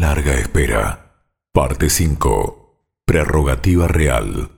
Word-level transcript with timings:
larga 0.00 0.32
espera. 0.32 1.12
Parte 1.52 1.90
5. 1.90 3.04
Prerrogativa 3.04 3.86
real. 3.86 4.48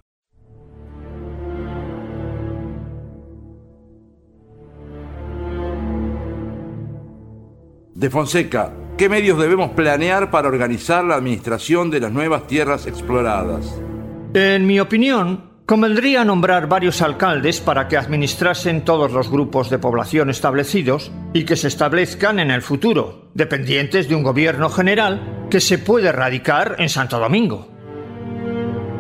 De 7.93 8.09
Fonseca, 8.09 8.73
¿qué 8.97 9.09
medios 9.09 9.37
debemos 9.37 9.73
planear 9.73 10.31
para 10.31 10.47
organizar 10.47 11.05
la 11.05 11.17
administración 11.17 11.91
de 11.91 11.99
las 11.99 12.13
nuevas 12.13 12.47
tierras 12.47 12.87
exploradas? 12.87 13.83
En 14.35 14.65
mi 14.65 14.79
opinión, 14.79 15.52
convendría 15.73 16.23
nombrar 16.23 16.69
varios 16.69 17.01
alcaldes 17.01 17.63
para 17.63 17.89
que 17.89 17.97
administrasen 17.97 18.85
todos 18.85 19.11
los 19.11 19.31
grupos 19.31 19.71
de 19.71 19.79
población 19.79 20.29
establecidos 20.29 21.11
y 21.33 21.45
que 21.45 21.57
se 21.57 21.69
establezcan 21.69 22.39
en 22.41 22.51
el 22.51 22.61
futuro, 22.61 23.31
dependientes 23.33 24.07
de 24.07 24.15
un 24.15 24.23
gobierno 24.23 24.69
general 24.69 25.47
que 25.51 25.61
se 25.61 25.79
puede 25.79 26.13
radicar 26.13 26.77
en 26.79 26.91
Santo 26.91 27.19
Domingo. 27.19 27.71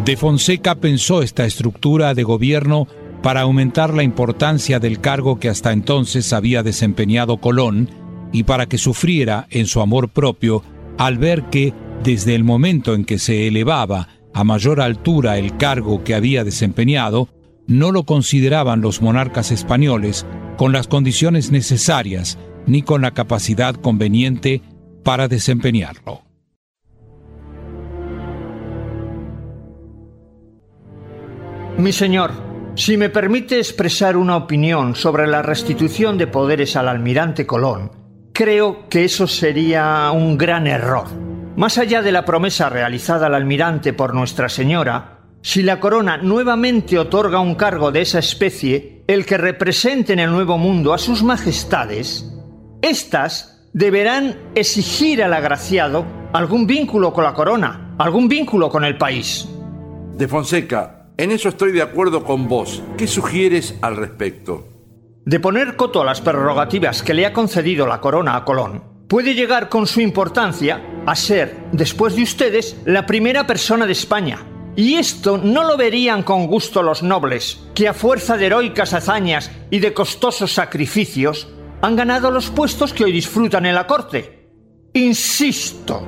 De 0.02 0.16
Fonseca 0.16 0.76
pensó 0.76 1.22
esta 1.22 1.44
estructura 1.44 2.14
de 2.14 2.22
gobierno 2.22 2.88
para 3.22 3.42
aumentar 3.42 3.92
la 3.92 4.02
importancia 4.02 4.78
del 4.78 4.98
cargo 4.98 5.38
que 5.38 5.50
hasta 5.50 5.72
entonces 5.72 6.32
había 6.32 6.62
desempeñado 6.62 7.36
Colón 7.36 7.90
y 8.32 8.44
para 8.44 8.64
que 8.64 8.78
sufriera 8.78 9.46
en 9.50 9.66
su 9.66 9.82
amor 9.82 10.08
propio 10.08 10.62
al 10.96 11.18
ver 11.18 11.50
que, 11.50 11.74
desde 12.02 12.34
el 12.34 12.44
momento 12.44 12.94
en 12.94 13.04
que 13.04 13.18
se 13.18 13.46
elevaba 13.46 14.21
a 14.34 14.44
mayor 14.44 14.80
altura 14.80 15.38
el 15.38 15.56
cargo 15.56 16.04
que 16.04 16.14
había 16.14 16.44
desempeñado, 16.44 17.28
no 17.66 17.92
lo 17.92 18.04
consideraban 18.04 18.80
los 18.80 19.02
monarcas 19.02 19.50
españoles 19.50 20.26
con 20.56 20.72
las 20.72 20.88
condiciones 20.88 21.50
necesarias 21.50 22.38
ni 22.66 22.82
con 22.82 23.02
la 23.02 23.12
capacidad 23.12 23.74
conveniente 23.74 24.62
para 25.02 25.28
desempeñarlo. 25.28 26.22
Mi 31.78 31.92
señor, 31.92 32.30
si 32.74 32.96
me 32.96 33.08
permite 33.08 33.58
expresar 33.58 34.16
una 34.16 34.36
opinión 34.36 34.94
sobre 34.94 35.26
la 35.26 35.42
restitución 35.42 36.18
de 36.18 36.26
poderes 36.26 36.76
al 36.76 36.88
almirante 36.88 37.46
Colón, 37.46 37.90
creo 38.32 38.88
que 38.88 39.04
eso 39.04 39.26
sería 39.26 40.10
un 40.12 40.38
gran 40.38 40.66
error. 40.66 41.31
Más 41.56 41.76
allá 41.76 42.00
de 42.00 42.12
la 42.12 42.24
promesa 42.24 42.70
realizada 42.70 43.26
al 43.26 43.34
almirante 43.34 43.92
por 43.92 44.14
Nuestra 44.14 44.48
Señora, 44.48 45.18
si 45.42 45.62
la 45.62 45.80
corona 45.80 46.16
nuevamente 46.16 46.98
otorga 46.98 47.40
un 47.40 47.56
cargo 47.56 47.92
de 47.92 48.00
esa 48.00 48.20
especie, 48.20 49.02
el 49.06 49.26
que 49.26 49.36
represente 49.36 50.14
en 50.14 50.20
el 50.20 50.30
Nuevo 50.30 50.56
Mundo 50.56 50.94
a 50.94 50.98
sus 50.98 51.22
majestades, 51.22 52.32
éstas 52.80 53.68
deberán 53.74 54.38
exigir 54.54 55.22
al 55.22 55.34
agraciado 55.34 56.06
algún 56.32 56.66
vínculo 56.66 57.12
con 57.12 57.24
la 57.24 57.34
corona, 57.34 57.94
algún 57.98 58.28
vínculo 58.28 58.70
con 58.70 58.84
el 58.84 58.96
país. 58.96 59.46
De 60.14 60.28
Fonseca, 60.28 61.08
en 61.18 61.32
eso 61.32 61.50
estoy 61.50 61.72
de 61.72 61.82
acuerdo 61.82 62.24
con 62.24 62.48
vos. 62.48 62.82
¿Qué 62.96 63.06
sugieres 63.06 63.76
al 63.82 63.96
respecto? 63.96 64.68
De 65.26 65.38
poner 65.38 65.76
coto 65.76 66.00
a 66.00 66.04
las 66.06 66.22
prerrogativas 66.22 67.02
que 67.02 67.12
le 67.12 67.26
ha 67.26 67.34
concedido 67.34 67.86
la 67.86 68.00
corona 68.00 68.36
a 68.36 68.44
Colón, 68.44 68.84
puede 69.08 69.34
llegar 69.34 69.68
con 69.68 69.86
su 69.86 70.00
importancia 70.00 70.80
a 71.06 71.14
ser, 71.14 71.56
después 71.72 72.14
de 72.16 72.22
ustedes, 72.22 72.76
la 72.84 73.06
primera 73.06 73.46
persona 73.46 73.86
de 73.86 73.92
España. 73.92 74.38
Y 74.74 74.94
esto 74.94 75.36
no 75.36 75.64
lo 75.64 75.76
verían 75.76 76.22
con 76.22 76.46
gusto 76.46 76.82
los 76.82 77.02
nobles, 77.02 77.60
que 77.74 77.88
a 77.88 77.94
fuerza 77.94 78.36
de 78.36 78.46
heroicas 78.46 78.94
hazañas 78.94 79.50
y 79.70 79.80
de 79.80 79.92
costosos 79.92 80.52
sacrificios 80.52 81.48
han 81.82 81.96
ganado 81.96 82.30
los 82.30 82.48
puestos 82.50 82.92
que 82.92 83.04
hoy 83.04 83.12
disfrutan 83.12 83.66
en 83.66 83.74
la 83.74 83.86
corte. 83.86 84.48
Insisto, 84.94 86.06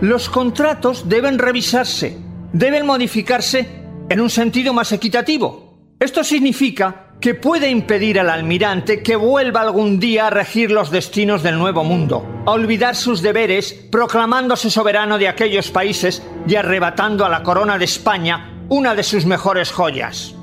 los 0.00 0.28
contratos 0.28 1.08
deben 1.08 1.38
revisarse, 1.38 2.18
deben 2.52 2.86
modificarse 2.86 3.68
en 4.08 4.20
un 4.20 4.30
sentido 4.30 4.72
más 4.72 4.92
equitativo. 4.92 5.94
Esto 5.98 6.22
significa 6.22 7.07
que 7.20 7.34
puede 7.34 7.68
impedir 7.68 8.20
al 8.20 8.30
almirante 8.30 9.02
que 9.02 9.16
vuelva 9.16 9.62
algún 9.62 9.98
día 9.98 10.28
a 10.28 10.30
regir 10.30 10.70
los 10.70 10.90
destinos 10.90 11.42
del 11.42 11.58
Nuevo 11.58 11.84
Mundo, 11.84 12.24
a 12.46 12.52
olvidar 12.52 12.94
sus 12.94 13.22
deberes, 13.22 13.72
proclamándose 13.90 14.70
soberano 14.70 15.18
de 15.18 15.28
aquellos 15.28 15.70
países 15.70 16.22
y 16.46 16.54
arrebatando 16.54 17.24
a 17.24 17.28
la 17.28 17.42
corona 17.42 17.78
de 17.78 17.84
España 17.84 18.64
una 18.68 18.94
de 18.94 19.02
sus 19.02 19.26
mejores 19.26 19.72
joyas. 19.72 20.34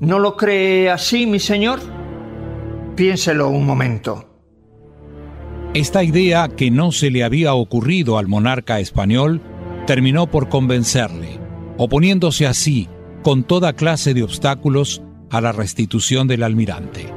¿No 0.00 0.18
lo 0.18 0.36
cree 0.36 0.90
así, 0.90 1.26
mi 1.26 1.40
señor? 1.40 1.80
Piénselo 2.94 3.50
un 3.50 3.66
momento. 3.66 4.24
Esta 5.74 6.02
idea 6.02 6.48
que 6.48 6.70
no 6.70 6.92
se 6.92 7.10
le 7.10 7.22
había 7.22 7.54
ocurrido 7.54 8.16
al 8.16 8.28
monarca 8.28 8.80
español 8.80 9.42
terminó 9.86 10.26
por 10.26 10.48
convencerle 10.48 11.46
oponiéndose 11.78 12.46
así, 12.46 12.88
con 13.22 13.44
toda 13.44 13.72
clase 13.74 14.14
de 14.14 14.22
obstáculos, 14.22 15.02
a 15.30 15.40
la 15.40 15.52
restitución 15.52 16.26
del 16.28 16.42
almirante. 16.42 17.12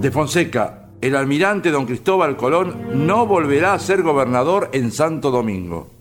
De 0.00 0.10
Fonseca, 0.10 0.88
el 1.00 1.14
almirante 1.14 1.70
don 1.70 1.86
Cristóbal 1.86 2.36
Colón 2.36 3.06
no 3.06 3.26
volverá 3.26 3.74
a 3.74 3.78
ser 3.78 4.02
gobernador 4.02 4.70
en 4.72 4.90
Santo 4.90 5.30
Domingo. 5.30 5.98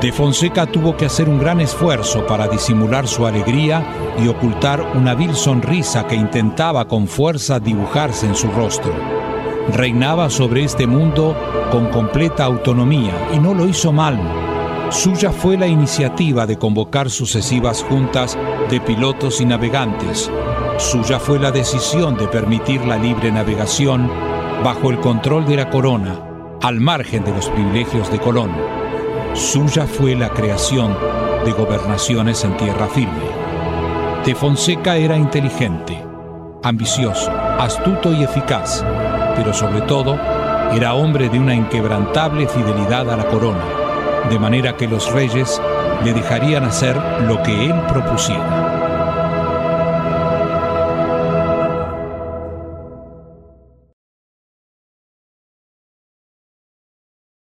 De 0.00 0.12
Fonseca 0.12 0.66
tuvo 0.66 0.96
que 0.96 1.06
hacer 1.06 1.28
un 1.28 1.38
gran 1.38 1.60
esfuerzo 1.60 2.26
para 2.26 2.46
disimular 2.48 3.08
su 3.08 3.26
alegría 3.26 4.14
y 4.22 4.28
ocultar 4.28 4.80
una 4.94 5.14
vil 5.14 5.34
sonrisa 5.34 6.06
que 6.06 6.14
intentaba 6.14 6.86
con 6.86 7.08
fuerza 7.08 7.58
dibujarse 7.58 8.26
en 8.26 8.34
su 8.34 8.48
rostro. 8.48 9.25
Reinaba 9.72 10.30
sobre 10.30 10.64
este 10.64 10.86
mundo 10.86 11.36
con 11.70 11.86
completa 11.88 12.44
autonomía 12.44 13.12
y 13.34 13.38
no 13.38 13.54
lo 13.54 13.66
hizo 13.66 13.92
mal. 13.92 14.18
Suya 14.90 15.32
fue 15.32 15.56
la 15.56 15.66
iniciativa 15.66 16.46
de 16.46 16.56
convocar 16.56 17.10
sucesivas 17.10 17.82
juntas 17.82 18.38
de 18.70 18.80
pilotos 18.80 19.40
y 19.40 19.44
navegantes. 19.44 20.30
Suya 20.78 21.18
fue 21.18 21.38
la 21.38 21.50
decisión 21.50 22.16
de 22.16 22.28
permitir 22.28 22.84
la 22.84 22.96
libre 22.96 23.32
navegación 23.32 24.08
bajo 24.62 24.90
el 24.90 25.00
control 25.00 25.46
de 25.46 25.56
la 25.56 25.70
corona, 25.70 26.20
al 26.62 26.80
margen 26.80 27.24
de 27.24 27.32
los 27.32 27.48
privilegios 27.50 28.10
de 28.10 28.18
Colón 28.18 28.50
Suya 29.36 29.86
fue 29.86 30.14
la 30.14 30.30
creación 30.30 30.96
de 31.44 31.52
gobernaciones 31.52 32.42
en 32.42 32.56
tierra 32.56 32.88
firme. 32.88 33.28
De 34.24 34.34
Fonseca 34.34 34.96
era 34.96 35.14
inteligente, 35.14 36.02
ambicioso, 36.62 37.30
astuto 37.30 38.14
y 38.14 38.24
eficaz, 38.24 38.82
pero 39.36 39.52
sobre 39.52 39.82
todo 39.82 40.18
era 40.72 40.94
hombre 40.94 41.28
de 41.28 41.38
una 41.38 41.54
inquebrantable 41.54 42.48
fidelidad 42.48 43.10
a 43.10 43.16
la 43.16 43.24
corona, 43.26 43.64
de 44.28 44.38
manera 44.38 44.76
que 44.76 44.88
los 44.88 45.12
reyes 45.12 45.60
le 46.04 46.12
dejarían 46.12 46.64
hacer 46.64 46.96
lo 47.28 47.42
que 47.42 47.66
él 47.66 47.74
propusiera. 47.88 48.65